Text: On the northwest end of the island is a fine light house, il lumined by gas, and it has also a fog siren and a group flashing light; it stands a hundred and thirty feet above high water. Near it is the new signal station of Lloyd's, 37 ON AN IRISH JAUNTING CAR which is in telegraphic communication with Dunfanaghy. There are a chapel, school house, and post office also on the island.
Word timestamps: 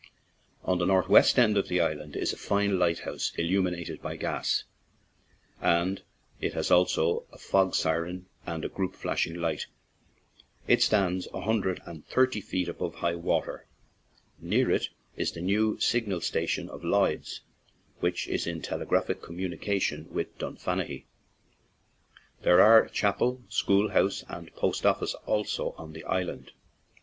On 0.63 0.79
the 0.79 0.87
northwest 0.87 1.37
end 1.37 1.57
of 1.59 1.67
the 1.67 1.79
island 1.79 2.15
is 2.15 2.33
a 2.33 2.35
fine 2.35 2.79
light 2.79 3.01
house, 3.01 3.31
il 3.37 3.45
lumined 3.45 4.01
by 4.01 4.15
gas, 4.15 4.63
and 5.61 6.01
it 6.39 6.53
has 6.55 6.71
also 6.71 7.27
a 7.31 7.37
fog 7.37 7.75
siren 7.75 8.25
and 8.47 8.65
a 8.65 8.69
group 8.69 8.95
flashing 8.95 9.35
light; 9.35 9.67
it 10.67 10.81
stands 10.81 11.27
a 11.35 11.41
hundred 11.41 11.83
and 11.85 12.03
thirty 12.07 12.41
feet 12.41 12.67
above 12.67 12.95
high 12.95 13.13
water. 13.13 13.67
Near 14.39 14.71
it 14.71 14.89
is 15.17 15.33
the 15.33 15.41
new 15.41 15.79
signal 15.79 16.21
station 16.21 16.67
of 16.67 16.83
Lloyd's, 16.83 17.41
37 17.41 17.43
ON 17.43 17.43
AN 17.43 17.59
IRISH 17.59 17.67
JAUNTING 17.67 17.93
CAR 17.93 17.99
which 17.99 18.27
is 18.27 18.47
in 18.47 18.61
telegraphic 18.63 19.21
communication 19.21 20.07
with 20.11 20.35
Dunfanaghy. 20.39 21.05
There 22.41 22.59
are 22.59 22.81
a 22.81 22.89
chapel, 22.89 23.43
school 23.49 23.89
house, 23.91 24.23
and 24.27 24.51
post 24.55 24.83
office 24.83 25.13
also 25.27 25.75
on 25.77 25.93
the 25.93 26.03
island. 26.05 26.53